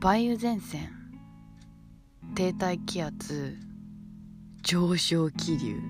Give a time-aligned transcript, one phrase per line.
[0.00, 0.90] 梅雨前線
[2.36, 3.58] 停滞気圧
[4.62, 5.80] 上昇気流。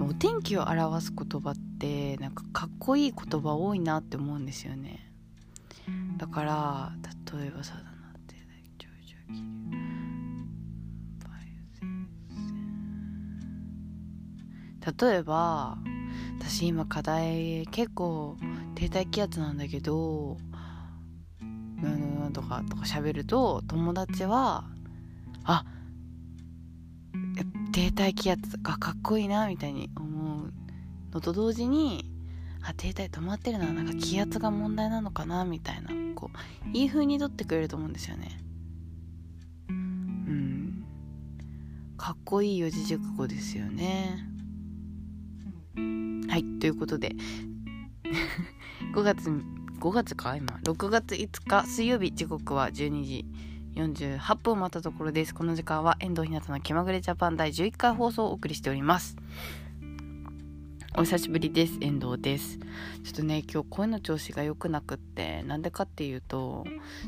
[0.00, 5.08] お天気を表す言葉ってなんかかっこいい言葉多いなって思うんですよね。
[6.16, 6.92] だから
[7.32, 7.90] 例えばさだな
[8.26, 8.38] 停滞
[8.76, 11.62] 上昇気流梅雨
[14.82, 15.10] 前線。
[15.10, 15.78] 例えば
[16.40, 18.36] 私今課題結構
[18.74, 20.38] 停滞気圧なんだけど
[21.82, 22.24] うん。
[22.26, 22.32] うん。
[22.32, 24.64] とかとか喋ると友達は
[25.44, 25.64] あ
[27.72, 30.52] 停滞気圧がかっこいいなみたいに思う
[31.12, 32.10] のと同時に
[32.62, 33.86] あ停滞止まってるのはなん。
[33.86, 36.30] か気圧が問題なのかなみたいなこ
[36.66, 37.92] ういい風に取ってくれると思うん。
[37.92, 38.40] ですよね
[39.68, 40.84] うん。
[41.96, 44.24] かっこいい四字熟語ですよね
[46.28, 47.14] はいということで
[48.94, 49.30] 5月
[49.80, 50.58] 5月か今。
[50.64, 53.24] 6月5日水曜日時刻は12時
[53.76, 55.32] 48分を待ったところです。
[55.32, 59.16] この時間は遠藤ひなたの気まぐれジャパン第11回放送をお送りしております。
[60.96, 62.58] お久しぶりです遠藤です。
[63.04, 66.66] ちょっとね今日声の調子が良くなくってなんでかっていうと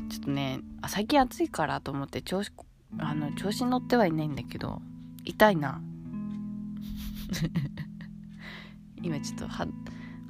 [0.09, 2.53] ちょっとね最近暑いからと思って調子
[2.99, 4.81] あの調子に乗ってはいないんだけど
[5.25, 5.81] 痛いな。
[9.03, 9.47] 今ちょっと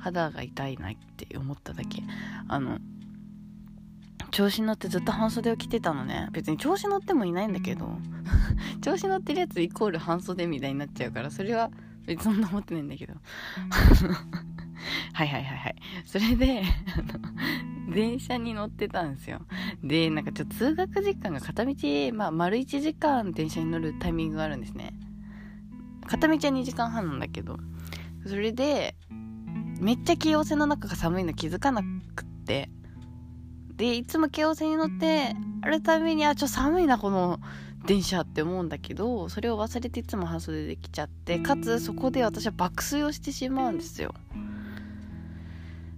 [0.01, 2.03] 肌が痛いなって思っただけ。
[2.47, 2.79] あの
[4.31, 6.29] 調子乗ってずっと半袖を着てたのね。
[6.31, 7.97] 別に調子乗ってもいないんだけど。
[8.81, 11.69] 調子乗ってるやつイコール半袖みたいになっちゃうからそれは
[12.05, 13.13] 別にそんな思ってないんだけど。
[15.13, 15.75] はいはいはいはい。
[16.05, 16.63] それで
[17.93, 19.45] 電車に乗ってたんですよ。
[19.83, 21.75] でなんかちょっと通学時間が片道
[22.13, 24.93] まあ丸1時間電車に乗るタイミングがあるんですね。
[26.07, 27.59] 片道は2時間半なんだけど。
[28.25, 28.95] それで
[29.81, 32.69] めっちゃ京王線の中が寒いの気づかなくって。
[33.75, 37.39] でいつも京王線に乗ってあるためにあちょっと寒いなこの
[37.87, 44.13] 電車って思うんだけどそれを忘れていつも半袖で来ちゃってかつそこで私は爆睡をしてしまうんですよ。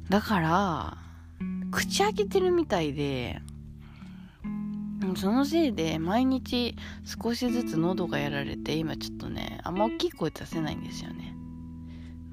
[0.08, 0.98] だから
[1.72, 3.42] 口開けてるみたいで
[5.18, 11.33] そのせいで毎日少しずつ喉がやられて今ちょっとねあんま大きい声出せないんですよね。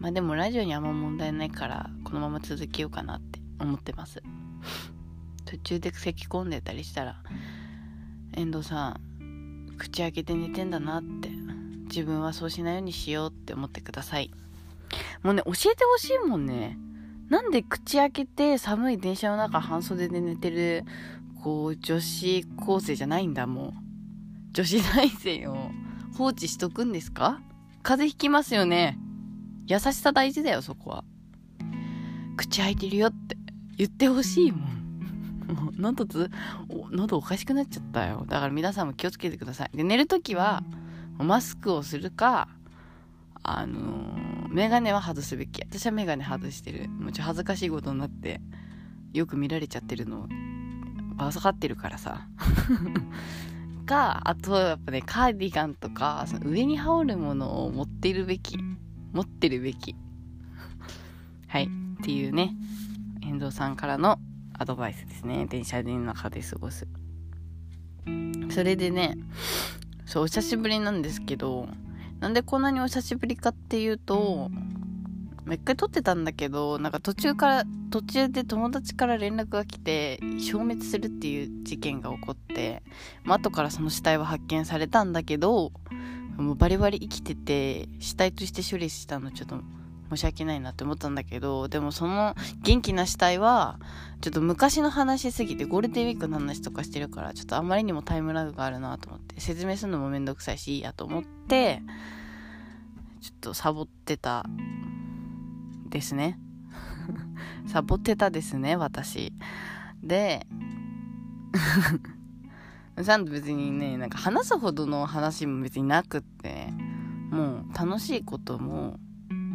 [0.00, 4.22] まあでもラジオにあんま問題ないからこのまま続けようかなって思ってます。
[5.44, 7.16] 途中で咳き込んでたりしたら
[8.32, 11.28] 遠藤さん口開けて寝てんだなって
[11.88, 14.30] 自分はそうしないようにしようって思ってください。
[15.22, 16.78] もうね教えてほしいもんね。
[17.28, 20.84] なんで口開けて寒い電車の中半袖で寝てる
[21.42, 23.72] こう女子高生じゃないんだもう。
[24.52, 25.70] 女子大生を
[26.16, 27.40] 放置しとくんですか？
[27.82, 28.98] 風邪ひきますよね。
[29.70, 31.04] 優しさ大事だよそこは。
[32.36, 33.36] 口開いてるよって
[33.76, 35.74] 言ってほしいもん。
[35.78, 36.28] 喉つ
[36.90, 38.24] 喉おかしくなっちゃったよ。
[38.26, 39.76] だから皆さんも気をつけてください。
[39.76, 40.64] で寝るときは
[41.18, 42.48] マスクをするか
[43.44, 45.62] あのー、メガネは外すべき。
[45.62, 46.88] 私はメガネ外してる。
[46.88, 48.40] もうちょ恥ずかしいことになって
[49.12, 50.28] よく見られちゃってるの
[51.14, 52.26] バサかってるからさ。
[53.86, 58.58] かあとやっぱねカーディガンとかその上に羽織るものを持っているべき。
[59.12, 59.94] 持ってるべき。
[61.48, 61.64] はい。
[61.64, 62.54] っていうね。
[63.22, 64.18] 遠藤さんからの
[64.58, 65.46] アドバイスですね。
[65.46, 66.86] 電車の中で過ごす。
[68.50, 69.16] それでね
[70.06, 71.68] そうお久しぶりなんですけど
[72.18, 74.50] なんでこんなにお久しぶりかっていうと
[75.46, 82.84] 一回撮ってたんだけどなんか途中から途中で友達から連絡が来て消滅するっていう事件が起こって、
[83.24, 85.72] まあ後からその死体は発見されたんだけど
[86.36, 89.60] もうバリバリ生きてて死体として処理したのちょっと
[90.10, 93.78] 申し訳ないなって思ったんだけどでもその元気な死体は
[94.20, 101.82] ちょっと昔の話すぎてゴールデンウィークの話とかしてるからちょっとあまりにもタイムラグがあるなと思って説明するのもめんどくさいしいいやと思って
[103.20, 104.46] ちょっとサボってた
[105.88, 106.38] ですね。
[107.66, 109.32] サボってたですね私。
[110.02, 110.46] で
[113.02, 116.68] ちゃんと別にねなんか話すほどの話も別になくって
[117.30, 118.98] もう楽しいことも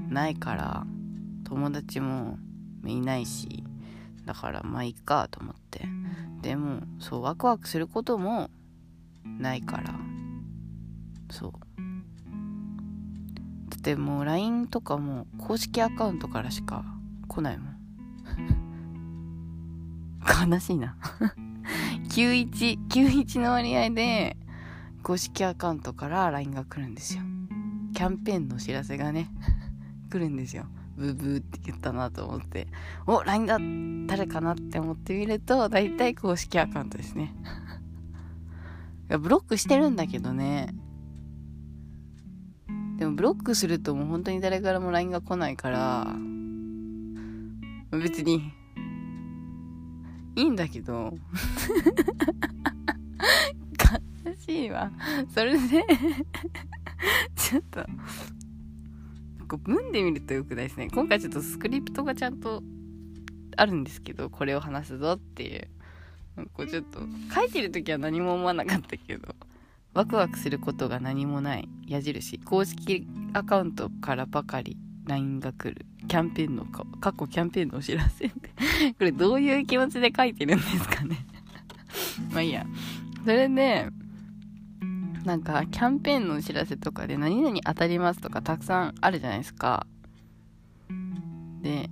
[0.10, 0.88] ないから
[1.44, 2.40] 友達も
[2.86, 3.64] いないし
[4.26, 5.88] だからまあいいかと思って。
[6.42, 8.52] でもそうワクワクすることも
[9.24, 9.96] ないから。
[11.32, 11.52] そう。
[11.52, 11.58] だ
[13.78, 16.86] ってもう LINE とかも公式アカウントからしか
[17.28, 17.76] 来ないもん。
[20.50, 20.96] 悲しいな。
[22.16, 24.38] 9191の割合で
[25.04, 27.24] 公式アカウントから LINE が来るんですよ。
[27.94, 29.30] キャンペーンのお知らせがね
[30.10, 30.66] 来るんですよ。
[30.96, 32.70] ブーブーって言ったなと思って。
[33.06, 33.46] お LINE
[34.08, 37.36] だ誰かなって思ってみると大体公式アカウントですね。
[39.10, 40.74] いやブロックしてるんだけどね。
[42.96, 46.16] でもブロックするともう本当に誰からも LINE が来ないから
[47.92, 48.54] 別に
[50.36, 51.14] いいんだけど。
[54.26, 54.92] 悲しいわ。
[55.34, 55.84] それで
[57.36, 57.86] ちょっと
[59.48, 60.90] こう文で見るとよくないですね。
[60.94, 62.64] 今回ちょっとスクリプトがちゃんと
[63.58, 65.68] あるんですけどこれを話すぞっていう。
[66.54, 67.00] こうちょっと
[67.34, 69.34] 書いてる時は何も思わなかったけど
[69.94, 72.40] ワクワクすることが何もない矢印。
[72.40, 75.86] 公式アカウントからばかり LINE が来る。
[76.06, 78.50] キャンペーンの過去キャンペーンのお知らせって。
[78.98, 81.18] これどういう気持ちで書いてるんですかね。
[82.32, 82.66] まあいいや。
[83.24, 83.90] それで
[85.26, 89.88] なんかキャンペーンのお知らせとかで何々当たりますとかたくさんあるじゃないですか。
[91.62, 91.90] で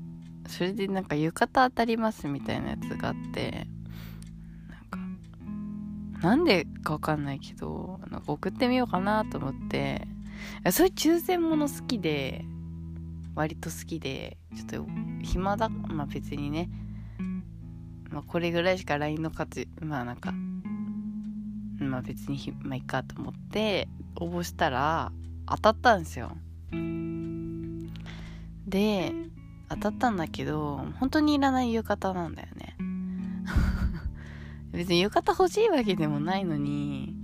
[0.47, 3.67] それでなんか浴衣当たりますみたいなやつがあって
[4.69, 10.07] なんかなんでかわかんないけどなんか送ってみようかなと思って。
[10.71, 12.45] そういう抽選もの好きで
[13.35, 14.91] 割と好きでちょっと
[15.23, 16.69] 暇だまあ別にね
[18.09, 20.33] まあこれぐらいしか LINE の価値まあなんか
[21.79, 25.11] まあ別にまあいいかと思って応募したら
[25.47, 26.37] 当たったんですよ。
[28.67, 29.13] で
[29.69, 32.75] 当たったんだけど本当にいらない浴衣なんだよね。
[34.71, 37.15] 別に浴衣欲しいわけでもないのに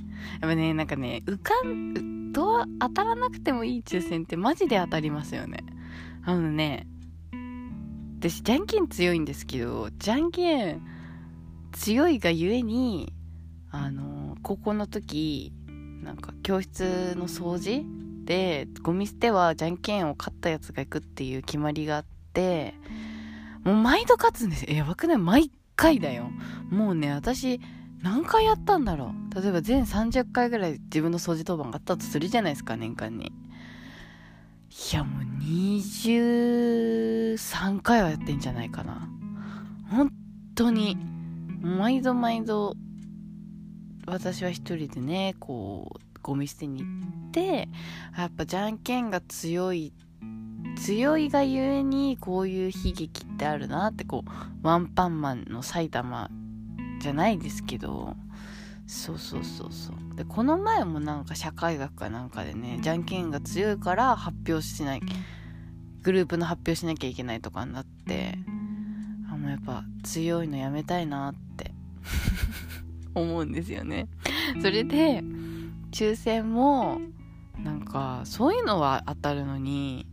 [0.42, 5.64] やっぱねなんかね浮かんどう当たらなくてもいい抽選ってマジで当たりますよね。
[6.30, 6.86] あのね
[8.20, 10.82] 私じゃんけん強いんですけどじゃんけん
[11.72, 13.12] 強いがゆえに
[13.72, 15.52] あの高校の時
[16.04, 17.84] なんか教室の掃除
[18.26, 22.76] でゴミ捨てはじゃんけんを勝ったやつが行くっていう決まりがあって
[23.64, 24.66] もう毎度勝つんです。
[24.66, 25.18] よやばくない？
[25.18, 26.30] 毎回だよ。
[26.70, 27.60] もうね私
[28.04, 29.42] 何回やったんだろう。
[29.42, 33.32] 例えば全30回ぐらい自分の掃除当番があったとするじゃないですか年間に。
[34.80, 39.10] いやもう23回はやってんじゃないかな。
[39.92, 40.10] 本
[40.56, 40.98] 当に
[41.62, 42.78] 毎度毎度
[44.08, 47.68] 私は一人でねこうゴミ捨てに行って
[48.18, 49.92] やっぱじゃんけんが強い
[50.78, 54.30] 強いがゆえにこういう悲劇ってあるなってこう
[54.66, 56.30] ワンパンマンの埼玉
[57.02, 58.16] じゃないですけど。
[58.90, 60.16] そうそうそうそう。
[60.16, 65.02] でこの前もなんか社会学かなんかでねじゃんけんが強いから発表しない
[66.02, 68.34] グループの発表しなきゃいけないとかになって
[69.32, 71.72] あもうやっぱ強いのやめたいなって
[73.14, 74.08] 思うんですよね。
[74.60, 75.24] それで
[75.92, 77.00] 抽選も
[77.64, 80.08] なんかそういうのは当たるのに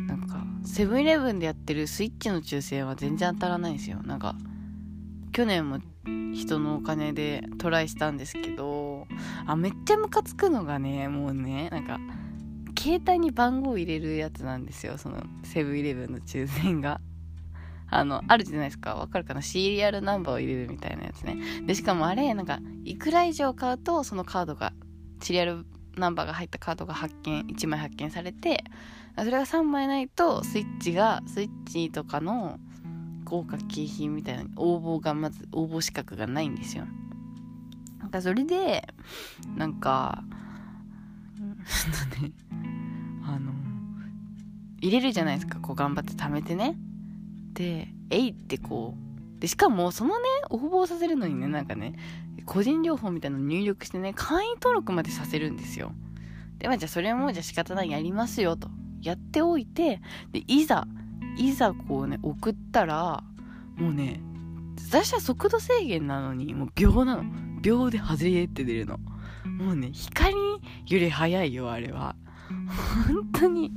[0.00, 4.02] なんかセブンイレブンでやってるスイッチの抽選は全然当たらないんですよ。
[4.02, 4.34] なんか
[5.30, 5.78] 去年も
[6.34, 9.06] 人のお金でトライしたんですけど
[9.46, 11.98] あめっちゃムカつくのがねもうねなんか
[12.78, 14.98] 携帯に番号入れるやつなんですよ。
[14.98, 17.00] そのセブンイレブンの抽選が。
[17.88, 18.96] あのあるじゃないですか。
[18.96, 19.42] わかるかな？
[19.42, 21.36] シリアルナンバーを入れるみたいなやつね。
[21.66, 24.72] でしかもあれなんかいくら以上買うとそのカードが
[25.22, 25.64] シリアル
[25.96, 28.64] ナンバーが入ったカードが発見1枚発見されて
[29.16, 32.58] それが3枚ないとスイッチがスイッチとかの
[33.26, 36.86] 豪華景品みたいな応募がまず応募資格がないんですよ。
[37.98, 38.88] なんかそれで
[39.56, 40.22] なんか
[41.36, 42.32] ちょっとね
[43.24, 43.52] あの
[44.80, 45.58] 入れるじゃないですか。
[45.58, 46.78] こう頑張って貯めてね。
[47.52, 51.96] でえいってこうでしかもそのね応募させるのにねなんかね
[52.44, 55.92] 個人情報みたいなの入力してね会員登録までさせるんですよ。
[56.58, 58.70] でまあじゃあそれもじゃあ仕方ないやりますよと。
[59.02, 60.00] やっておいて
[60.32, 60.86] でいざ
[61.36, 63.22] いざこうね送ったら
[63.76, 64.20] もうね
[64.88, 67.24] 私は速度制限なのにもう秒なの。
[67.60, 68.98] 秒で外れって出るの。
[69.58, 72.14] もうね光より速いよあれは。
[73.08, 73.72] 本当に。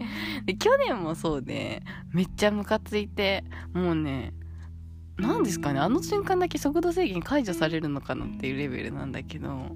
[0.46, 1.82] で去年もそうで
[2.14, 4.34] めっちゃムカついてもうね
[5.18, 9.76] 何ですかねあの瞬間だけ速度制限解除されるのかなっていうレベルなんだけど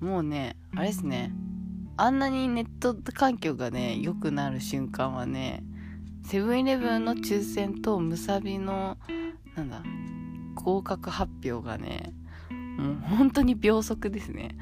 [0.00, 1.32] もうねあれですね。
[1.96, 5.62] あんなにネット環境がね良くなる瞬間はね
[6.24, 8.96] セブンイレブンの抽選とむさびの
[9.54, 9.82] なんだ
[10.54, 12.12] 合格発表がね
[12.78, 14.56] もう本当に秒速ですね。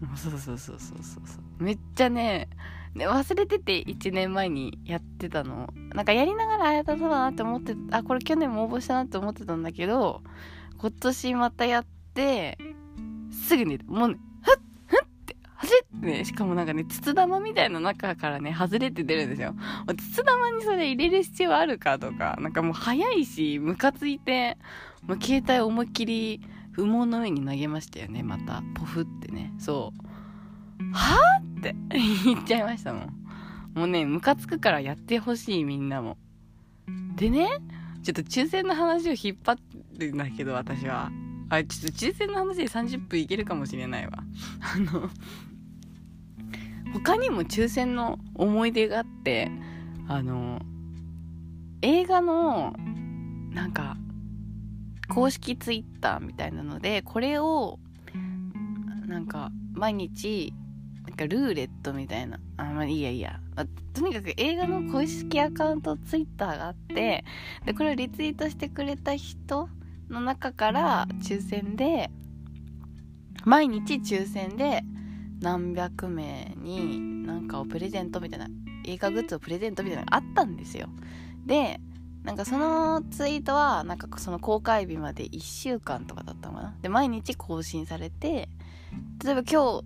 [0.00, 1.62] もうそうそうそうそうそうそう。
[1.62, 2.48] めっちゃね
[2.94, 5.72] ね忘れてて1年前にやってたの。
[5.94, 10.22] なんかやりながらあやったそうだなって思ってあこれ去年も応募したなって思ってたんだけど
[10.78, 12.58] 今年またやって
[13.30, 14.16] すぐにもうね
[15.64, 19.54] ってね、しかもなんかね、筒玉みたいな中からね、外れて出るんですよ。
[19.96, 24.58] 筒玉にそれ入れる必要あるかとか、なんかもう早いし、ムカついて、
[25.02, 26.40] もう携帯思いっきり
[26.76, 28.62] 羽毛の上に投げましたよね、また。
[28.74, 29.52] ポフってね。
[29.58, 30.94] そう。
[30.94, 31.74] はぁって
[32.24, 33.24] 言っちゃいましたもん。
[33.74, 36.16] もうね、ムカつくからやってほしい、みんなも。
[37.16, 37.48] でね、
[38.02, 39.58] ちょっと抽選の話を引っ張
[39.98, 41.10] るんだけど、私は。
[41.48, 44.24] あ、ちょっと抽選の話で30分いけるかもしれないわ。
[44.60, 45.10] あの、
[47.02, 49.50] 他にも抽選の思い出があって、
[50.06, 50.60] あの、
[51.82, 52.74] 映画の、
[53.50, 53.96] なんか、
[55.08, 57.78] 公式ツイッターみたいなので、これを、
[59.06, 60.54] なんか、毎日、
[61.04, 62.38] なんかルーレットみたいな。
[62.56, 63.40] あ、まあいいやいいや。
[63.92, 67.24] とにかく映画の公式アカウントツイッターがあって、
[67.66, 69.68] で、これをリツイートしてくれた人
[70.08, 72.10] の中から抽選で、
[73.44, 74.82] 毎日抽選で
[75.40, 78.48] 何百名になんかをプレゼントみたいな、
[78.84, 80.88] 映画グッズをプレゼントみたいなのがあったんですよ。
[81.46, 81.80] で、
[82.24, 86.74] なんかそのツイートは、なんかその公開日まで1週間とかだったのかな。
[86.80, 88.48] で、毎日更新されて、
[89.22, 89.84] 例えば今日、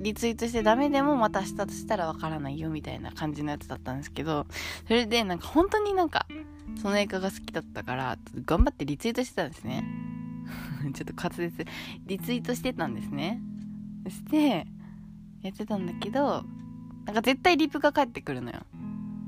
[0.00, 4.46] リツイートしてダメでもまたしたとしたらわからないよみたいな感じのやつだったんですけど、
[4.86, 6.26] それでなんか本当になんか、
[6.80, 9.84] その映画が好きだったから、頑張ってリツイートしてたんですね。
[10.94, 11.66] ちょっと滑舌。
[12.06, 13.42] リツイートしてたんですね。
[14.10, 14.66] して、
[15.42, 16.44] やってたんだけど、
[17.04, 18.60] なんか絶対リプが返ってくるのよ。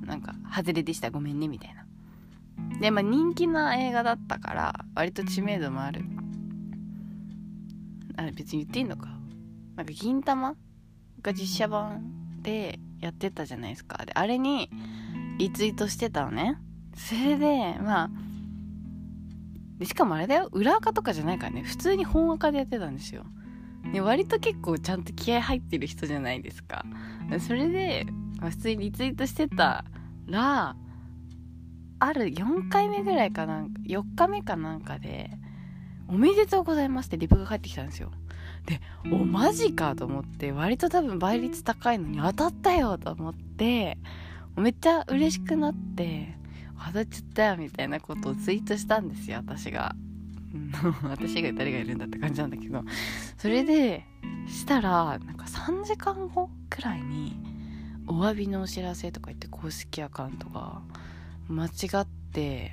[0.05, 1.87] なんか、外れでした、ごめんね、みたいな。
[2.81, 6.05] で、まあ人気な映画だったから、割と知名度もある。
[8.17, 9.09] あれ別に言っていいのか。
[9.77, 10.57] なんか、銀玉
[11.23, 14.05] が実写版でやってたじゃないですか。
[14.05, 14.71] で、あれに
[15.39, 16.59] リツイートしてたのね。
[16.95, 18.11] それで、まあ、
[19.79, 23.25] でしかもあれだよ、裏垢とかじゃないからね、普通に本垢でやってたんですよ。
[23.93, 26.85] で、割と結構ちゃんと気合入ってる人じゃないですか。
[27.41, 28.07] それで、
[28.41, 29.85] ま、普通にリツイートしてた
[30.27, 30.77] ら、
[31.99, 35.31] ある4回目ぐらいかなんか、4日目かなんかで、
[36.09, 38.11] おめでとうございますってリプが返ってきたんですよ。
[38.67, 38.81] で、
[39.13, 43.99] お、マジかと思って、割と多分倍率高いのに当たったよと思って、
[44.57, 46.37] めっちゃ嬉しくなって、
[46.87, 49.95] 当たっちゃったよみたいなことをツイートしたんですよ、私が。
[51.05, 52.85] 私が誰がいるんだって感じなんだけど。
[53.39, 54.05] それで、
[54.49, 57.37] したら、なんか3時間後くらいに、
[58.07, 60.83] お詫びのお知らせとか言って公式アカウントが
[61.49, 61.69] 間違
[62.01, 62.73] って、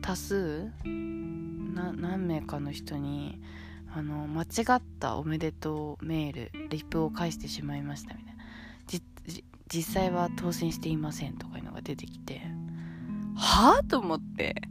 [0.00, 3.42] 多数何名かの人に
[3.92, 8.44] あの間違ったおめでとうメールリプを返してしまいましたみたいな。
[9.68, 12.40] 実際は当選していませんとかいうのが出てきて。
[13.34, 14.62] はあと思って。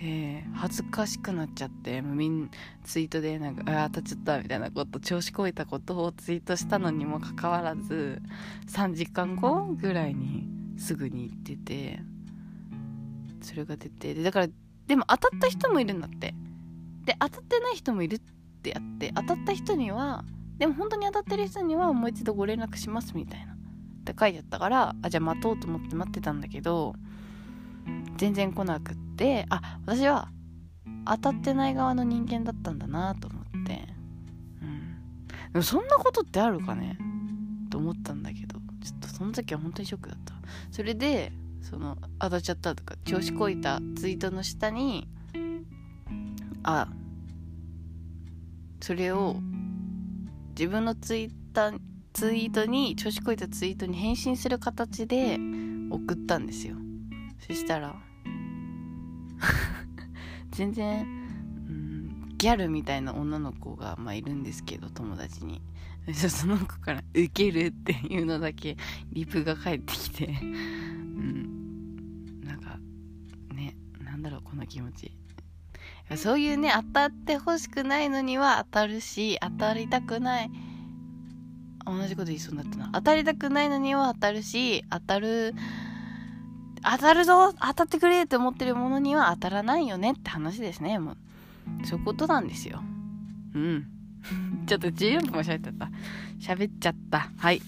[0.00, 2.50] で恥ずかしくなっちゃってみん
[2.84, 8.20] ツイートでなんか「あ当たっちゃった」みたいなこと調子こいたことをツイートしたのにもかかわらず
[8.68, 12.00] 3時間後ぐらいにすぐに行ってて
[13.40, 14.48] それが出てでだから
[14.86, 16.34] でも当たった人もいるんだって。
[17.06, 18.20] で当たってない人もいるっ
[18.62, 20.24] てやって当たった人には
[20.58, 23.52] でも本当に当たってる人にはもう一度ご連絡しますみたいな。
[23.52, 23.56] っ
[24.06, 26.94] て書いてあったからあじゃあ待とうと思って待ってたんだけど
[28.16, 30.30] 全然来なくってあ私は
[31.04, 33.88] 当たってない側の人間だったんだなと思って。
[34.62, 34.98] うん。
[35.52, 36.98] でもそんなことってあるかね？
[37.70, 38.58] と思ったんだけど。
[38.82, 40.34] ちょっとその時は本当にショックだった。
[40.70, 45.08] それでその当たっちゃったとか調子こいたツイートの下に
[46.62, 46.88] あ
[48.80, 49.36] それを
[50.50, 51.80] 自分のツイッター
[52.12, 55.38] ツイートに調子こいたツイートに返信する形で
[55.90, 56.76] 送ったんですよ。
[57.38, 57.94] そしたら。
[60.50, 65.60] 全然、うん、ギャルみたいな女の子が、まあ、いるんですけど友達に。
[66.14, 68.76] その子から「ウケる」っていうのだけ
[69.10, 70.26] リプが返ってきて。
[70.26, 72.42] うん。
[72.62, 72.78] か
[73.54, 75.12] ね、なんだろうこの気持ち。
[76.14, 80.50] そういうね当たってほしくないのには当たるし当たりたくない。
[81.84, 82.90] 同じこと言いそうになったな。
[82.92, 85.54] 当たりたくないのには当たるし当たる
[86.82, 91.16] 当たるぞ当たってくれって思ってるものには当たらないよねって話ですねもう。
[91.84, 92.82] そういうことなんですよ。
[93.54, 93.86] うん。
[94.66, 95.90] ちょっと14分も喋っちゃった。
[96.38, 97.30] 喋っちゃった。
[97.36, 97.62] はい。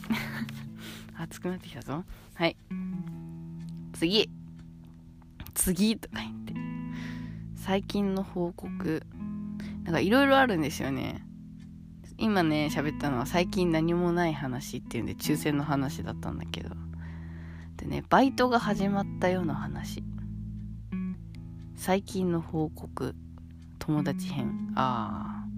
[1.17, 2.05] 熱くなってきたぞ。
[2.35, 2.57] はい。
[3.93, 4.31] 次。
[5.55, 6.55] 次とか言って。
[7.57, 9.03] 最近の報告。
[9.85, 11.25] なんかいろいろあるんですよね。
[12.19, 16.71] 今ね喋ったのは最近何もない話っていうんで抽選の話だったんだけど。
[17.89, 20.03] ねバイトが始まったような話。
[21.77, 23.15] 最近の報告
[23.79, 24.73] 友達編。
[24.75, 25.49] ああ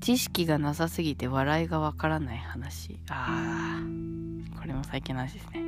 [0.00, 2.98] 知識がなさすぎて笑いがわからない話。
[3.08, 4.58] あー。
[4.58, 5.60] これも最近の話ですね。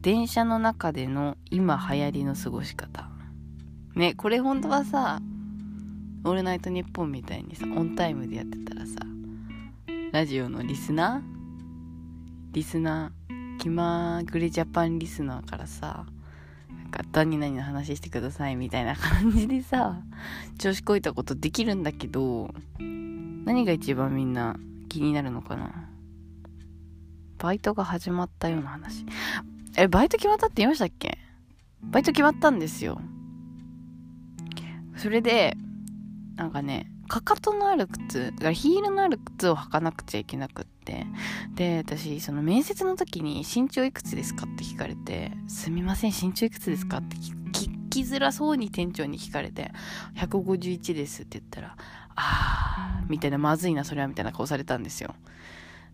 [0.00, 3.08] 電車の中での今流行りの過ごし方。
[3.94, 5.20] ねこれ本当はさ
[6.24, 8.94] 「オールナイトニッポン」みたいにさオンタイムでやってたらさ
[10.12, 11.37] ラジオのリスナー
[12.52, 16.06] リスナー気まぐれジャパンリスナーからさ
[16.70, 20.00] なんか何々の話してくださいみたいな感じでさ
[20.58, 24.56] 調子こいたことできるんだけど何が一番みんな
[24.88, 25.88] 気になるのかな？
[27.38, 29.04] バイトが始まったような話。
[29.76, 31.18] えバイト決まったって言いましたっけ？
[31.82, 33.00] バイト決まったんですよ。
[34.96, 35.56] それで
[36.36, 41.06] なんかねかかとのある靴だからヒールのある靴を履かなくちゃいけなくって。
[41.54, 44.46] で私その面接の時に身長いくつですか？
[44.46, 46.98] って聞かれてすみません身長いくつですか？
[46.98, 49.72] って聞きづらそうに店長に聞かれて
[50.16, 51.76] 151ですって言ったら
[52.14, 55.14] あーみたいなまずいなそれはみたいな顔されたんですよ。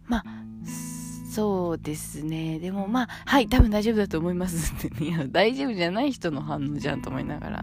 [0.06, 0.24] まあ
[1.32, 2.60] そうですね。
[2.60, 7.58] でもまあはい多分大丈夫だと思いますって、ね、いや大丈夫じゃない人の反応じゃんと思いながら。
[7.58, 7.62] っ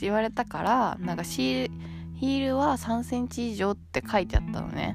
[0.00, 1.70] て言われたからなんかシー
[2.20, 4.94] ヒールは3センチ以上って書いてあったのね。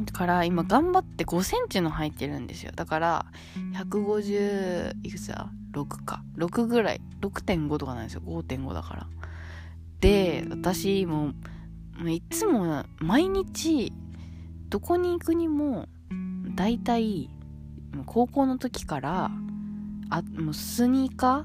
[0.00, 2.72] だから今頑張って5センチの履いてるんですよ。
[2.74, 3.26] だから
[3.74, 6.24] 150いくつだ？6か。
[6.38, 7.02] 6ぐらい。
[7.20, 8.22] 6.5とかなんですよ。
[8.24, 9.06] 5.5だから。
[10.00, 11.32] で私も
[12.02, 13.92] ういつも毎日
[14.70, 15.86] どこに行くにも
[16.54, 17.28] 大体
[18.06, 19.30] 高校の時から
[20.08, 21.44] あもうスニーカー？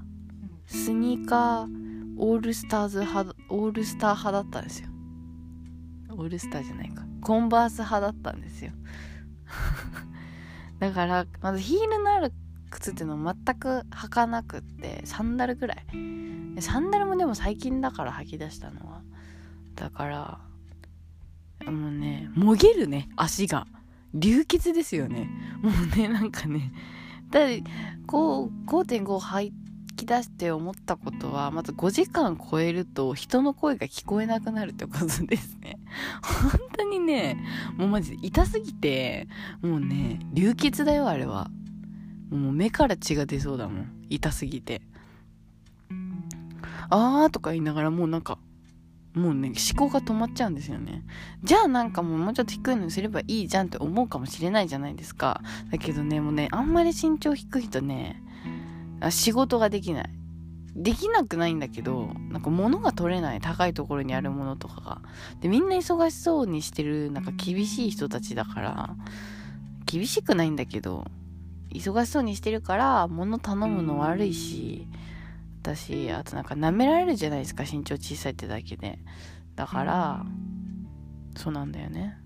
[0.66, 1.85] スニーカー
[2.18, 4.90] オールスターズ派オールスター派だったんですよ。
[6.12, 7.04] オールスターじゃないか。
[7.22, 8.72] コンバース派だったんですよ。
[10.80, 12.34] だからまずヒールのある
[12.70, 15.86] 靴っていうのを全く履かなくってサンダルぐらい。
[16.62, 19.02] サンダルもでも最近だから履き出したのは。
[19.76, 20.40] だから
[21.70, 23.68] もうねもげるね足が。
[24.14, 25.30] 流血ですよね。
[25.62, 26.72] もうねなんかね。
[27.32, 27.42] だ
[28.08, 29.54] こう5.5履い
[30.06, 35.80] き出して思ったことはまず5時間超えると人の声が聞こえなくなるってことですね。
[36.22, 37.38] 本当にね
[37.78, 39.28] もうマジで痛すぎて
[39.62, 41.50] もうね流血だよあれは。
[42.30, 43.88] もう目から血が出そうだもん。
[44.10, 44.82] 痛すぎて。
[46.90, 48.38] あーとか言いながらもうなんか
[49.16, 51.04] もうね思考が止まっちゃうんですよね。
[51.44, 55.42] じゃあなんかもうもうちょっと低いのにすればいいじゃんって思うかもしれないじゃないですか。
[55.72, 58.22] だけどねもうねあんまり身長低いとね
[59.10, 60.10] 仕事ができない。
[60.76, 63.40] できなくないんだけど、なんか物が取れない。
[63.40, 65.02] 高いところにあるものとかが。
[65.40, 68.96] で、みんな忙しそうにしてる、なんか厳しい人たちだから、
[69.86, 71.06] 厳しくないんだけど、
[71.72, 74.88] 忙しそうにしてるから、物頼むの悪いし、
[75.62, 79.00] 私、あとなんか舐められるじゃないですか、身長小さいってだけで。
[79.56, 80.26] だから、
[81.38, 82.18] そうなんだよね。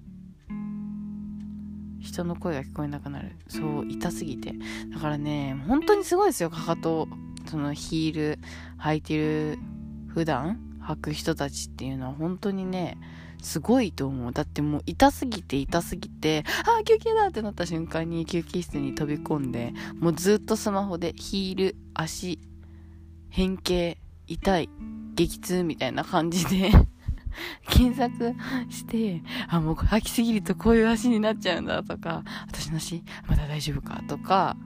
[2.01, 3.35] 人の声が聞こえなくなる。
[3.47, 4.53] そう痛すぎて。
[4.93, 6.49] だからね本当にすごいですよ。
[6.49, 7.07] かかと
[7.49, 8.39] そのヒール
[8.79, 9.59] 履いてる
[10.07, 12.97] 普段履く人たちっていうのは本当にね
[13.41, 14.31] すごいと思う。
[14.31, 22.39] だってもう痛すぎて痛すぎてああ休憩だってなった瞬間に休憩室に飛び込んでもうずっとスマホでヒール足
[23.29, 24.69] 変形痛い
[25.15, 26.71] 激痛みたいな感じで
[27.69, 28.35] 検索
[28.71, 34.57] して、あ、もう履きすぎるとこういう足になっちゃうんだとか、私の足まだ大丈夫かとか、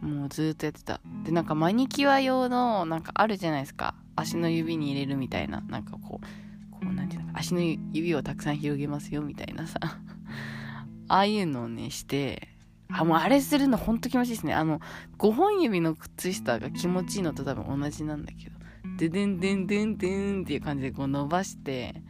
[0.00, 1.00] もうずっとやってた。
[1.24, 3.94] で、なんかマニキュア用の、なんかあるじゃないですか。
[4.16, 5.60] 足の指に入れるみたいな。
[5.62, 9.78] なんかこう、こうなんていうの足の指をたくさん広げますよみたいなさ。
[11.08, 12.48] ああいうのをね、して、
[12.90, 14.54] あ、もうあれするのほんと気持ちいいですね。
[14.54, 14.80] あの、
[15.18, 18.57] 5本指の靴下が気持ちいいのと多分同じなんだけど。
[18.98, 22.02] ででんでんでんでんっていう感じでこう伸ばして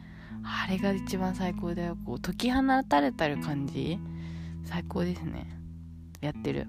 [0.43, 1.95] あれが一番最高だよ。
[2.03, 3.99] こう解き放たれたる感じ？
[4.65, 5.55] 最高ですね。
[6.19, 6.65] やってる。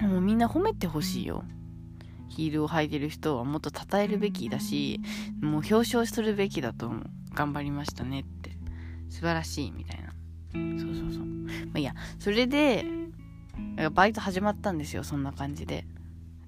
[0.00, 1.44] もうみんな褒めてほしいよ。
[2.28, 5.00] ヒールを履いてる人はもっと称えるべきだし
[5.40, 7.10] もう表彰するべきだと思う。
[7.34, 8.52] 頑張りましたねって。
[9.10, 10.12] 素晴らしいみたいな。
[10.80, 11.24] そうそうそう。
[11.24, 11.94] まあいいや。
[12.18, 12.86] それで
[13.92, 15.04] バイト始まったんですよ。
[15.04, 15.86] そんな感じで。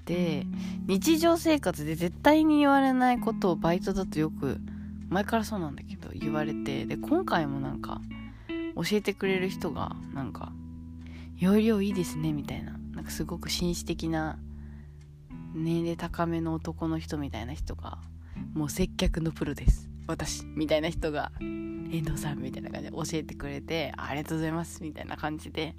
[0.04, 0.46] で
[0.86, 4.58] 日常生活で絶対に言われないことをバイトだとよく
[5.08, 8.00] 前からそうなんだけど言われてで今回もなんか
[8.76, 10.52] 教えてくれる人がなんか
[11.38, 14.38] 「容量いいですね」みたいななんかすごく紳士的な
[15.54, 17.98] 年齢高めの男の人みたいな人が
[18.54, 19.90] もう接客のプロです。
[20.06, 25.76] 私みたいな人が遠藤さんみたいな感じで教えてくれてありがとうございますみたいな感じで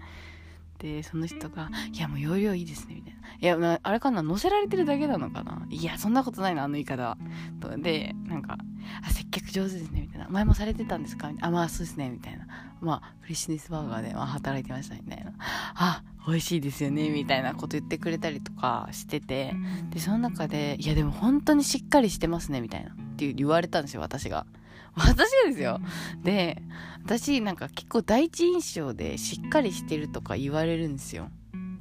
[0.82, 7.18] でその人が「いやもう容量いいですね」みたいな「いやあれかな乗せられてるだけなのかないやそんなことないなあの言い方は」
[7.62, 8.58] とでなんか
[9.06, 12.48] 「あ接客上手ですね」みたいな「前もされてたんですか?」みたいな「あまあそうですね」みたいな
[12.82, 15.34] 「まあフレッシュネスバーガーで、まあ、働いてました」みたいな
[15.76, 19.54] 「あ美味しいですよね」みたいなこと言ってくれたりとかしてて。
[19.92, 22.96] でその中で「いやでも本当にしっかりしてますね」みたいな。
[23.30, 24.46] って言われたんですよ私が。
[24.96, 25.80] 私がですよ。
[26.24, 26.62] で、
[27.04, 31.30] 私なんか結構第一印象でしっかりしてるとか言われるんですよ。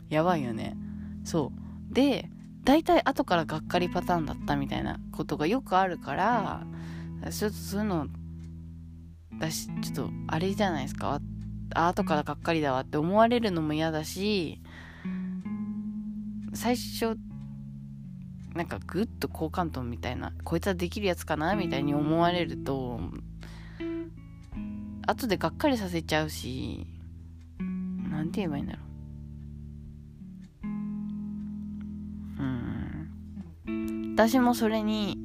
[0.08, 0.76] やばいよね。
[1.24, 1.52] そ
[1.90, 1.94] う。
[1.94, 2.30] で、
[2.64, 6.66] 大体後からがっかりパターンだったみたいなことがよくあるから、
[7.30, 8.06] ちょっとそういうの、
[9.38, 11.20] だし、ちょっとあれじゃないですか。
[11.74, 14.60] 後からがっかりだわって思われるのも嫌だし、
[16.52, 17.16] 最初
[18.54, 23.00] なんかグッと好感度みたいなこいつはできるやつかなみたいに思われると
[25.06, 26.86] 後でがっかりさせちゃうし
[28.10, 28.86] 何て言えばいいんだろう。
[32.38, 32.42] う
[33.72, 34.14] ん。
[34.14, 35.16] 私もそれに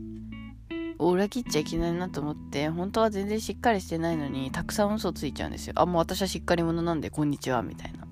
[0.97, 5.73] 裏切っちゃいけないなと思って本当は全然しっかりしてないのにたくさん嘘ついちゃうんですよ。
[5.75, 8.07] あもう私はしっかり者なんでこんにちはみたいな。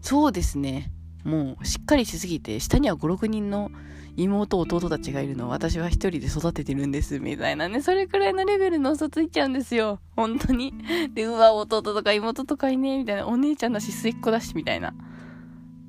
[0.00, 0.92] そうですね。
[1.24, 3.70] もうしっかりしすぎて下には56人の
[4.18, 10.00] 妹弟たちがいるのを私は一人で育ててるんですみたいなねそれくらいのレベルの嘘ついちゃうんですよ。
[10.16, 10.74] 本当に。
[11.14, 14.92] でうわ弟とか妹とかいねみたいなお姉ちゃんだし末っ子だしみたいな。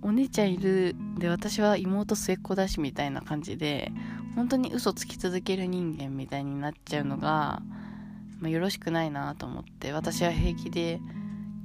[0.03, 0.95] お姉ちゃんいる。
[1.17, 3.91] で私は妹末っ子だしみたいな感じで
[4.35, 7.63] 本当に嘘つき続ける人間みたいになっちゃうのが、
[8.39, 9.91] まあ、よろしくないなと思って。
[9.91, 10.99] 私は平気で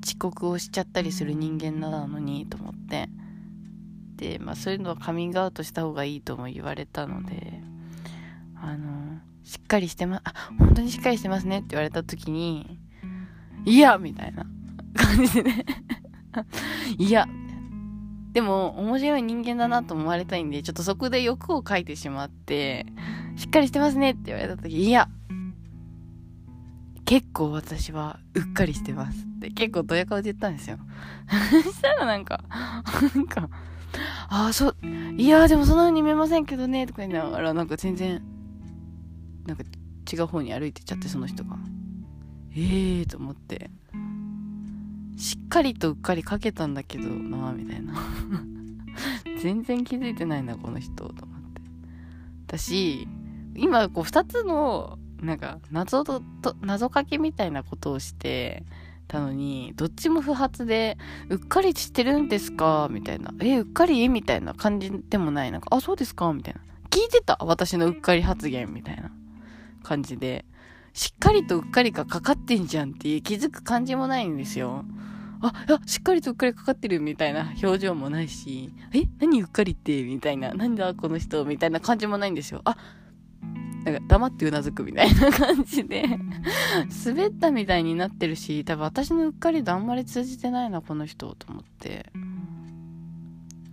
[0.03, 3.11] 遅刻をしちゃったりする人間なのにと思って。
[4.17, 7.61] で、まあ、そういうのはカミングアウトした方がいいとも言われたので
[8.57, 12.79] あのしっかりしてまあ本当にしっかりしてますねって言われた時に
[13.65, 14.47] いやみたいな
[14.95, 15.65] 感じでね。
[16.99, 17.27] いや。
[18.33, 22.85] でも面白い人間だなと思われたいんでちょっとそこで欲をかいてしまって
[23.37, 25.09] しっかりしてますねって言われた時いや。
[27.05, 30.79] 結構私はうっかりしてますって結構ドヤ顔で言ったんですよ。
[31.63, 32.43] そしたらなんか
[33.15, 33.49] なんか
[34.29, 34.77] ああ、そう、
[35.17, 38.23] いやでもそんな風に見えませんけどね、とか言いながら、なんか全然、
[39.47, 39.65] なんか
[40.13, 41.57] 違う方に歩いてっちゃって、その人が。
[42.57, 43.71] ええー、と思って。
[45.17, 47.95] しっかりとうっかりかけたんだけどなみたいな
[49.41, 51.63] 全然気づいてないなこの人と思って
[52.47, 53.07] 私
[53.55, 56.23] 今こう2つのなんか謎と
[56.61, 58.65] 謎かけみたいなことをして
[59.07, 62.89] たのに、どっちも不発で、うっかりしてるんですか？
[62.91, 63.33] みたいな。
[63.41, 64.09] え、うっかり？
[64.09, 65.53] みたいな感じでもない。
[65.53, 66.33] なんか、あ、そうですか？
[66.33, 66.61] みたいな。
[66.91, 69.11] 聞いてた私のうっかり発言みたいな
[69.83, 70.45] 感じで。
[70.97, 74.85] しっかりとうっかりがかかってんじゃんっていう気づく感じもないんですよ。
[75.43, 79.03] あ、あ、しっかりとうっかりかかってるみたいな表情もないし、え？
[79.19, 80.05] 何うっかりって？
[80.05, 81.45] みたいな、なんだこの人？
[81.45, 82.61] みたいな感じもないんですよ。
[82.65, 82.77] あ、
[83.85, 86.05] なんか黙ってうなずくみたいな感じで
[87.05, 92.11] 滑ったみたいになってるし、多分私のうっかりとあんまり通じてないな、この人、と思って。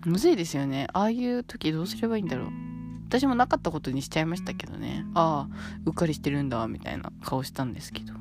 [0.06, 0.88] むずいですよね。
[0.94, 2.48] ああいう時どうすればいいんだろう。
[3.08, 5.06] 私もなかったことにしちゃいましたけどね。
[5.14, 8.14] ああ、うっかりしてるんだ、みたいな顔したんですけど。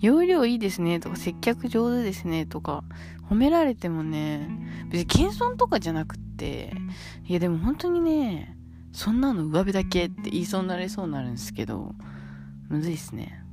[0.00, 2.82] 容量いいですね、とか、接客上手ですね、とか、
[3.28, 4.48] 褒められてもね、
[4.90, 6.72] 別に謙遜とかじゃなくって、
[7.26, 8.56] いやでも本当にね、
[8.92, 11.94] そんなの上辺だけって言いそうになれそうになるんですけど、
[12.68, 13.44] むずいっすね。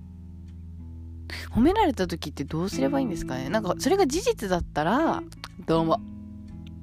[1.52, 3.50] 褒められた時ってどうすればいいんですかね？
[3.50, 5.22] なんか、それが事実だったら、
[5.66, 6.02] どうも、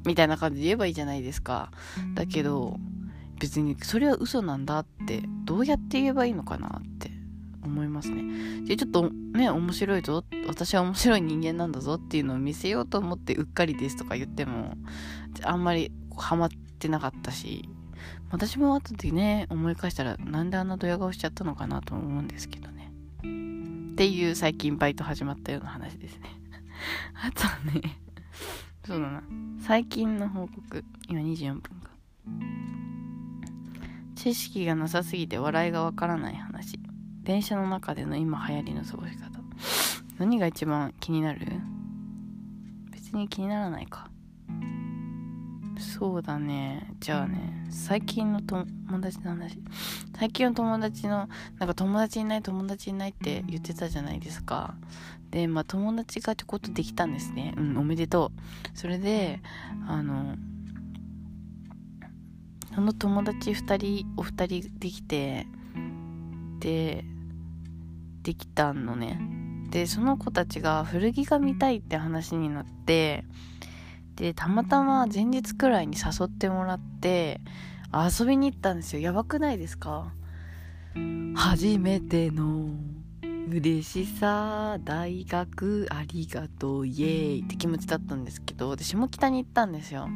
[0.04, 1.70] みたいな感じで言えばいいじゃないですか。
[2.14, 2.78] だけど、
[3.40, 7.10] 別にそれは嘘なんだって、どうやって言えばいいのかなって
[7.62, 8.66] 思いますね。
[8.66, 14.76] で、ちょっとね、面白いぞ、私は面白い人間なんだぞっていうのを見せようと思ってうっかりですとか言っても、
[15.42, 17.68] あんまりハマってなかったし、
[18.30, 22.90] 私も後でね、思い返したら、なんであんなドヤ顔しちゃったのかなと思うんですけどね。
[23.20, 26.30] っていう最近バイト始まったような話ですね。
[27.14, 27.98] あとはね、
[28.84, 29.22] そうだな。
[29.60, 30.84] 最近の報告。
[31.08, 31.90] 今24分か。
[34.16, 36.78] 知識がなさすぎて笑いがわからない話。
[37.22, 39.40] 電車の中での今流行りの過ごし方。
[40.18, 41.46] 何が一番気になる？
[42.90, 44.10] 別に気にならないか。
[45.78, 46.94] そうだね。
[47.00, 48.66] じゃあね、最近の友
[49.00, 49.58] 達の話。
[50.18, 54.74] 最近の友達の、なんか友達いない友達いないって言ってたじゃないですか。
[55.30, 57.54] で、まあ友達がちょこっとできたんですね。
[57.56, 58.32] うん、おめでと
[58.74, 58.78] う。
[58.78, 59.40] それで、
[59.86, 60.36] あの、
[62.74, 65.46] その友達2人、お二人できて、
[66.60, 67.04] で、
[68.22, 69.20] できたのね。
[69.70, 73.24] でその子たちが古着が見たいって話になって
[74.16, 77.40] でたまたま前日くらいに誘ってもらって
[77.92, 79.00] 遊びに行ったんですよ。
[79.00, 80.12] やばくないですか？
[81.34, 82.70] 初めての。
[83.46, 87.42] 嬉しさ大学ありがとうイエーイ。
[87.42, 90.08] って気持ちだったんですけどで下北に行ったんですよ。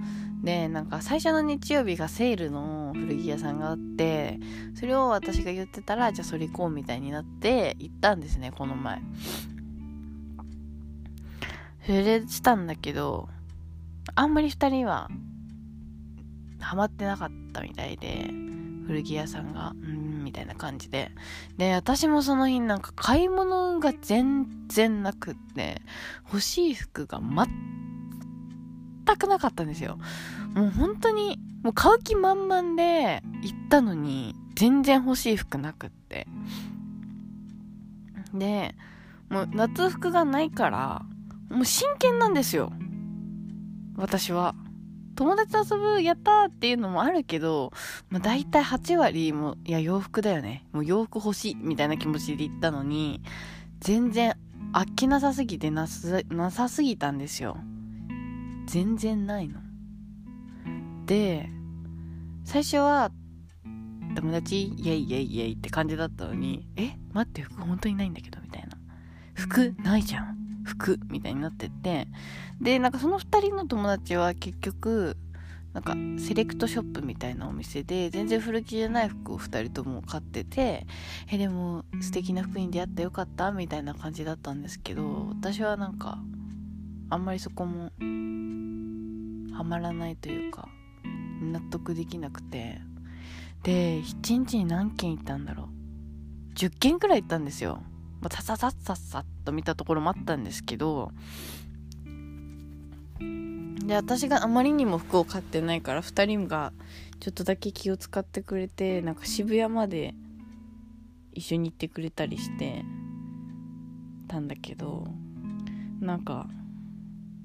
[0.43, 4.41] でなんか最初の日曜日がセールの古着屋さんがあって
[4.75, 9.03] それを私が言ってたらじゃあそれ行こうみたいになって行ったんですねこの前。
[11.85, 13.29] それでしたんだけど
[14.15, 15.09] あんまり2人は
[16.61, 18.31] ハマってなかったみたいで
[18.87, 21.11] 古着屋さんがうんみたいな感じで。
[21.57, 25.83] で私もその日なんか買い物が全然なくって
[26.27, 29.99] 欲しい服が全くなかったんですよ。
[30.55, 36.27] もう本当にもう買う気満々で行ったのに全然欲しい服なくって。
[38.35, 38.75] で
[39.31, 41.03] もう夏服がないから
[41.51, 42.73] もう真剣なんですよ。
[43.99, 44.55] 私は。
[45.17, 47.73] 友達と遊ぶやったーっていうのもあるけど、
[48.09, 50.65] まあ、大体8割もいや洋服だよね。
[50.73, 53.21] もう洋服欲しいみたいな気持ちで行ったのに
[53.81, 54.37] 全然
[54.73, 55.89] 飽きなさすぎてな
[56.29, 57.57] なさすぎたんですよ。
[58.67, 59.59] 全然ないの。
[61.07, 61.51] で
[62.45, 63.11] 最初は
[64.15, 68.79] 友達イェイイェイイェイって感じだったのにえ待って服本当にないんだけどみたいな。
[69.35, 70.48] 服ないじゃん。
[70.69, 72.09] 服みたいになってて
[72.61, 75.17] でなんかその2人の友達は結局
[75.73, 80.87] なんかセレクトショップみたいなお店で全然古着じゃない服を2人とも買ってて
[81.31, 86.19] えでも素敵な服に出会ってよかったみたいな感じだったんですけど私はなんか
[87.11, 87.91] あんまりそこも
[89.55, 90.69] ハマらないというか
[91.43, 92.81] 納得できなくて。
[93.63, 97.83] で1日に何件行ったんだろう？10件くらい行ったんですよ。
[98.21, 101.13] まあ、さささささっと見たところもあったんですけど
[103.87, 106.73] で私があまりにも服を買ってないから2人が
[107.21, 110.15] ちょっとだけ気を使ってくれてなんか渋谷まで
[111.33, 112.85] 一緒に行ってくれたりして
[114.29, 115.07] たんだけど
[116.01, 116.47] なんか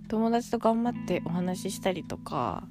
[0.09, 2.63] 友達と頑張ってお話ししたりとか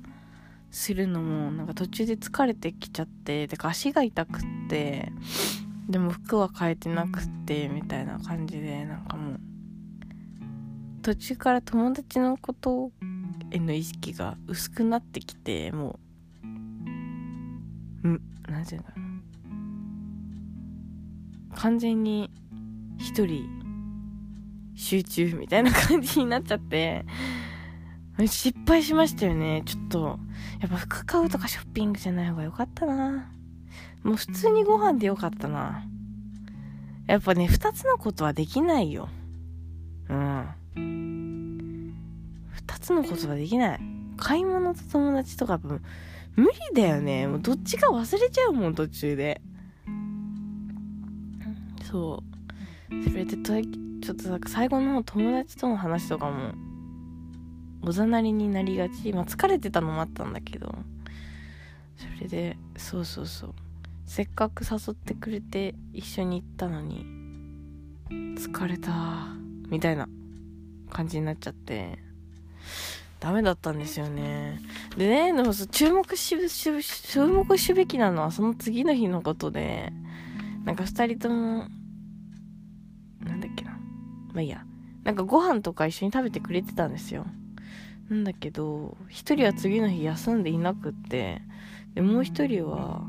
[0.70, 5.12] するのもなんか途中で疲れてきちゃってか足が痛くって
[5.88, 9.40] でも服は変えてなくてみたいな感じでなんかもう
[11.02, 12.92] 途中から友達のこと
[13.50, 15.98] への意識が薄くなってきても
[18.04, 18.08] う
[18.48, 19.02] 何て言うんだろう。
[21.54, 22.30] 完全に
[22.98, 23.48] 一人
[24.74, 27.04] 集中みたいな感じになっちゃって
[28.26, 29.62] 失敗しましたよね。
[29.64, 30.18] ちょっと
[30.60, 33.32] やっぱ服買うとかショッピングじゃない方が良かったな。
[34.02, 35.84] もう普通にご飯でよかったな。
[37.06, 39.08] やっぱね、二つのことはできないよ。
[40.08, 41.94] うん。
[42.50, 43.80] 二つのことはできない。
[44.16, 45.60] 買い物と友達とか
[46.36, 47.26] 無理だよね。
[47.26, 49.40] もうどっちか忘れちゃうもん、途中で。
[51.90, 52.22] そ
[52.90, 53.02] う。
[53.04, 56.54] それで、ちょっとなんか最後の友達との話とかも、
[57.82, 59.12] おざなりになりがち。
[59.12, 60.74] まあ疲れてたのもあったんだけど、
[61.96, 63.54] それで、そうそうそう。
[64.12, 67.06] せっかく誘ってくれて一緒に行ったのに
[68.10, 68.90] 疲れた
[69.70, 70.06] みたいな
[70.90, 71.98] 感じになっちゃって
[73.20, 74.60] ダメだったんですよね。
[74.98, 79.94] でねでも注目し注目すべきなのはその次の日のことで
[80.66, 81.64] なんか2人とも
[83.24, 83.70] なんだっけな。
[83.70, 84.66] まあいいや。
[85.04, 87.24] なんかご飯とか一緒に食べてくれてたんですよ。
[88.10, 91.40] なんだけど1人は次の日休んでいなくって
[91.94, 93.08] でもう1人は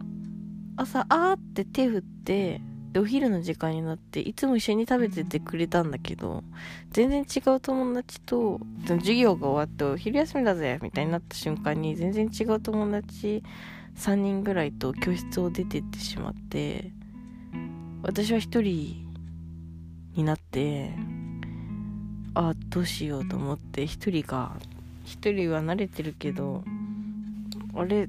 [0.76, 2.62] 朝あーって手振って
[2.94, 6.44] でお昼の時間になっていつも一緒に食べててくれたんだけど
[6.92, 13.44] 全然違う友達と授業が終わってお昼休みだぜみたいになった瞬間に全然違う友達
[13.98, 16.92] 3人ぐらいと教室を出てってしまって
[18.04, 19.12] 私は一人
[20.16, 20.92] になって
[22.36, 24.56] あどうしようと思って一人が
[25.04, 26.64] 一人は慣れてるけど
[27.76, 28.08] あれ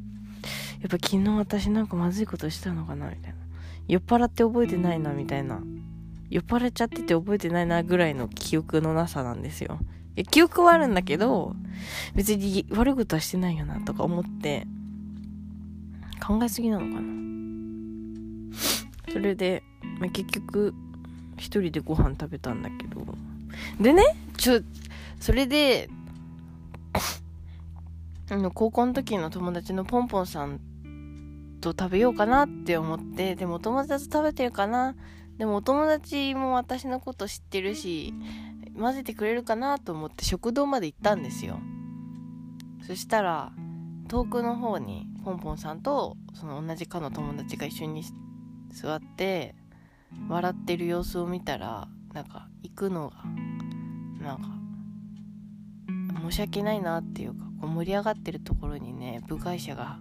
[0.85, 3.38] やっぱ昨日私なんかまずいことしたのかなみたいな。
[3.88, 5.62] 酔っ払って覚えてないなみたいな。
[6.29, 9.79] 酔っ払っちゃってて覚えてないなぐらいの記憶のなさなんですよ。
[10.14, 11.57] いや記憶はあるんだけど
[12.14, 14.66] 別に悪いことはしてないよなとか思って
[16.25, 17.14] 考えすぎなのかな。
[19.11, 19.62] それで、
[20.01, 20.75] まあ、結局
[21.38, 23.07] 一人でご飯食べたんだけど。
[23.81, 24.03] でね
[24.37, 24.61] ちょ
[25.18, 25.88] それで
[28.29, 30.61] あの高校の時の友達のポンポンさん
[31.64, 34.94] と食べようかなって思ってでもお友達と食べてるかな？
[35.38, 38.12] でもお友達も私のこと知ってるし
[38.79, 41.59] 混ぜてくれるかなと思って食堂まで行ったんですよ。
[42.87, 43.53] そしたら
[44.09, 48.05] 遠くの方にポンポンさんとその同じ科の友達が一緒に
[48.70, 49.55] 座って
[50.29, 53.16] 笑ってる様子を見たらなんか行くのが
[54.22, 54.48] なんか
[56.31, 59.98] 申し訳ないなっていうかこう盛り上がってるところにね部外者が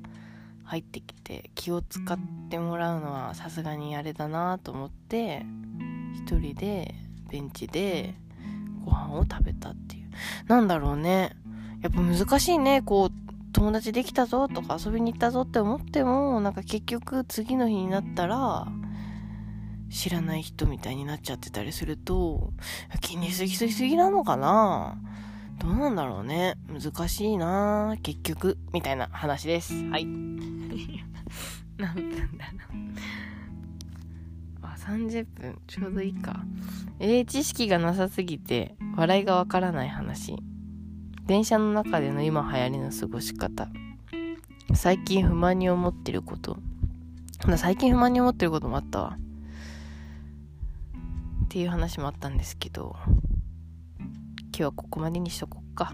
[0.63, 2.17] 入ってきて気を使っ
[2.49, 5.45] てもらうのはさすがにあれだなと思って
[6.15, 6.95] 一人で
[7.29, 8.15] ベンチで
[8.85, 10.09] ご飯を食べたっていう。
[10.47, 11.35] なんだろうね。
[11.81, 12.81] やっぱ難しいね。
[12.81, 13.23] こう
[13.53, 18.67] 友達できたぞとか遊びに行ったぞって思ってもなんか結局次の日になったら
[19.89, 22.51] 知らない人みたいになっちゃってたりすると
[23.01, 24.97] 気にしすぎすぎなのかな。
[25.59, 26.55] どうなんだろうね。
[26.67, 27.95] 難しいな。
[28.01, 28.57] 結局。
[28.71, 29.73] みたいな話です。
[29.89, 30.05] はい。
[31.77, 32.83] 何分だろう。
[34.61, 36.43] あ30分ちょうどいいか。
[36.99, 40.35] えー、知識がなさすぎて笑いがわからない話。
[41.25, 43.69] 電車の中での今流行りの過ごし方。
[44.73, 46.57] 最近不満に思ってること。
[47.55, 49.17] 最近不満に思ってることもあったわ。
[51.45, 52.95] っていう話もあったんですけど
[54.55, 55.93] 今日はここまでにしとこっか。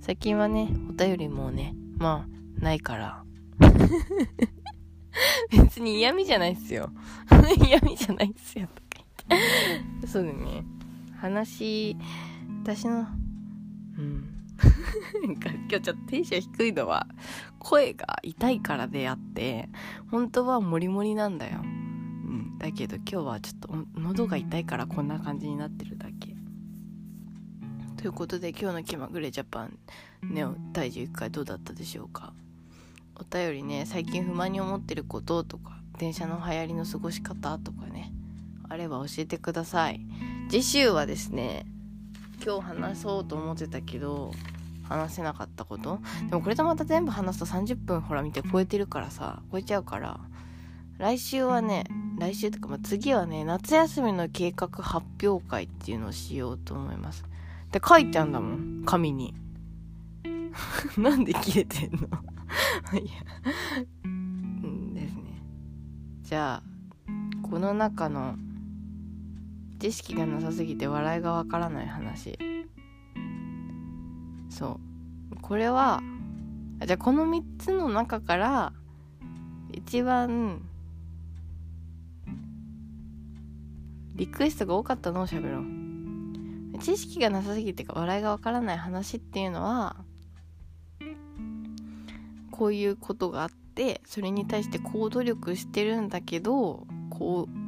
[0.00, 3.24] 最近はねお便りもねまあないから。
[5.50, 6.92] 別に嫌味じゃないっすよ。
[7.66, 10.06] 嫌味じゃないっすよとか言って。
[10.06, 10.64] そうだね。
[11.16, 11.96] 話
[12.62, 13.08] 私の
[13.98, 14.30] うん。
[15.24, 17.08] 今日ちょっとテンション低いのは
[17.58, 19.68] 声が痛いからであって
[20.12, 26.33] 本当はモリモリなんだよ、うん、だけど今日はちょっと喉が痛いからこんな感じになってるだけ
[28.04, 29.78] ということで今日の気まぐれジャパン
[30.22, 32.34] ネオ第11回どうだったでしょうか？
[33.16, 38.12] お便りね最近不満に思ってることとか電車の流行りの過ごし方とかね
[38.68, 40.02] あれば教えてください。
[40.50, 41.64] 次週はですね
[42.44, 44.32] 今日話そうと思ってたけど
[44.86, 45.98] 話せなかったこと。
[46.28, 50.20] でもこれとまた全部話すと30分ほら見て超えてるからさ超えちゃうから
[50.98, 51.86] 来週はね
[52.18, 57.24] 来週とか、まあ、次はね夏休みの計画発表会っていうのをしようと思います。
[57.74, 59.34] で書いてあんだもん紙に。
[60.96, 61.98] なんで切れてんの？
[62.96, 63.12] いや。
[64.04, 65.42] うんですね。
[66.22, 66.62] じゃあ
[67.42, 68.36] この中の
[69.80, 72.38] 知識がなさすぎて笑いがわからない話。
[74.50, 74.78] そ
[75.32, 75.36] う。
[75.42, 76.00] これは
[76.86, 78.72] じゃあこの3つの中から
[79.72, 80.62] 一番
[84.14, 85.93] リクエストが多かったのを喋ろう。
[86.78, 89.96] 知識がなさすぎてか笑いがわからない話っていうのは
[92.50, 97.64] こういうことがあってそれに対してこう努力してるんだけどこう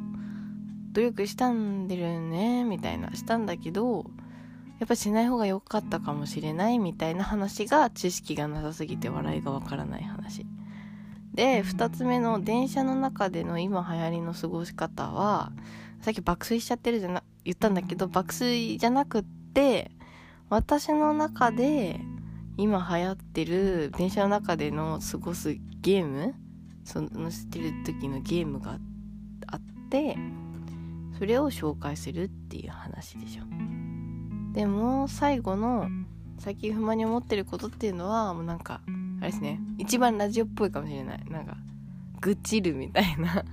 [0.92, 4.06] 努力したんでるねみたいなしたんだけど
[4.78, 10.46] やっぱしない方が良かったかもしれないみたいな話が知識がなさすぎて笑いがわからない話。
[11.34, 15.52] で2つ目の電車の中での今流行りの過ごし方は
[16.00, 19.92] さっき爆睡しちゃってるじゃな言ったんだけど爆睡じゃなくって
[20.50, 22.00] 私の中で
[22.56, 26.34] 今流行ってる電車の中での過ごすゲーム
[26.84, 28.78] そのしてる時のゲームが
[29.46, 30.16] あって
[31.18, 33.44] それを紹介するっていう話でしょ。
[34.52, 35.88] でも最後の
[36.38, 38.80] 最近不満に思ってることっていうのはもうなんか
[39.20, 41.24] あれですね一番ラジオっぽいかもしれない。
[41.30, 41.56] なんか
[42.20, 43.44] 愚痴るみたいな。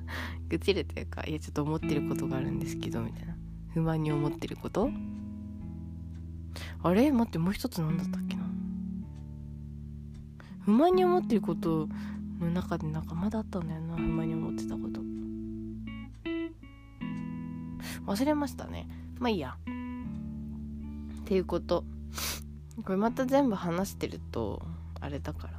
[0.49, 3.32] 愚痴るっていうかいやちょっと思ってることがあるんですけどみたいな。
[3.73, 4.89] 不満に思ってること？
[6.83, 7.11] あれ？
[7.11, 8.43] 待ってもう一つ何だったっけな？
[10.61, 11.87] 不満に思ってること
[12.39, 13.95] の中でなんかまだあったんだよな。
[13.95, 15.01] 不満に思ってたこと。
[18.05, 18.87] 忘れましたね。
[19.19, 19.57] まあいいや。
[21.21, 21.83] っていうこと。
[22.83, 24.61] これまた全部話してると
[24.99, 25.49] あれだか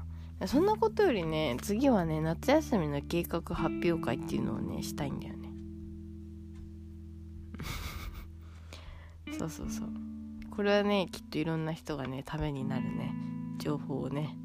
[0.40, 0.46] ら。
[0.48, 5.43] そんなことよりね次はね夏休みの計画発表会っていうのをねしたいんだよね。
[9.48, 9.88] そうそうそう。
[10.50, 13.12] これはねきっといろんな人がねためになるね。
[13.58, 14.36] 情報をね。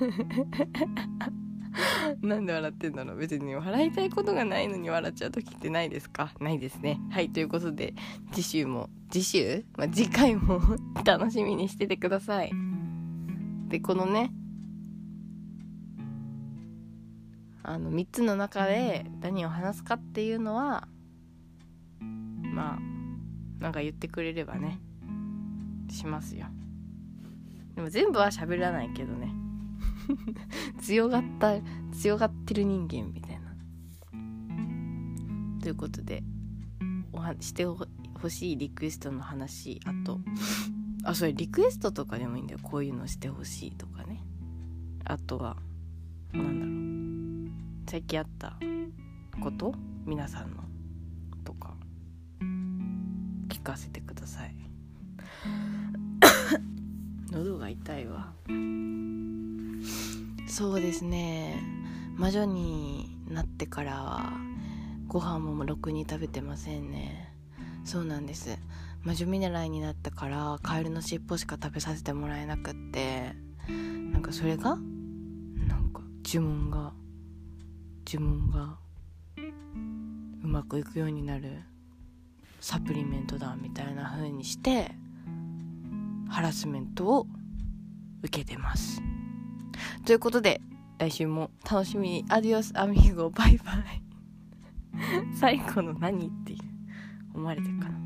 [2.22, 3.16] なんで笑ってんだろう。
[3.18, 6.32] 別に笑いたいことがないのに笑っちゃう時ってないですか？
[6.40, 7.00] ないですね。
[7.10, 7.94] はいということで
[8.32, 10.60] 次週も次週、まあ、次回も
[11.04, 12.52] 楽しみにしててください。
[13.68, 14.32] でこのね
[17.62, 20.88] あの3つの中で何を話すかっていうのは
[22.00, 22.78] まあ
[23.58, 24.80] なんか言ってくれればね
[25.90, 26.46] しますよ。
[27.74, 29.32] でも全部は喋らないけどね。
[30.80, 31.54] 強がった
[31.92, 33.54] 強がってる人間みたいな。
[35.60, 36.22] ということで
[37.12, 37.86] おはしてほ
[38.28, 40.20] しいリクエストの話あと
[41.04, 42.60] あそれリクエストとかでもいいんだよ。
[42.62, 44.22] こういうのしてほしいとかね。
[45.04, 45.56] あとは
[46.32, 47.90] なんだろう。
[47.90, 48.58] 最近あった
[49.40, 49.74] こと？
[50.04, 50.77] 皆さんの。
[53.68, 54.54] かせてください。
[57.30, 58.32] 喉が痛いわ。
[60.46, 61.62] そうですね。
[62.16, 64.32] 魔女になってからは
[65.06, 67.30] ご飯もろくに食べてませんね。
[67.84, 68.58] そうなんです。
[69.04, 73.36] 魔女見習いになったからカエルの尻尾しか食べさせてもらえなくって。
[73.68, 74.76] なんかそれが
[75.68, 76.94] なんか呪文が
[78.06, 78.78] 呪文が
[80.42, 81.64] うまくいくようになる
[82.60, 84.92] サプリメントだみたいな風にして
[86.28, 87.26] ハラスメントを
[88.22, 89.00] 受けてます。
[90.04, 90.60] ということで
[90.98, 94.02] 来週も楽しみにアディオスアミーゴバイバイ。
[95.38, 96.54] 最後の何って
[97.34, 97.97] 思われてるかな。